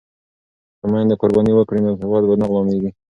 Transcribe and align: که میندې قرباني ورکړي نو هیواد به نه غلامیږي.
که 0.79 0.85
میندې 0.91 1.15
قرباني 1.21 1.51
ورکړي 1.55 1.79
نو 1.85 1.91
هیواد 2.01 2.23
به 2.27 2.35
نه 2.41 2.45
غلامیږي. 2.49 2.89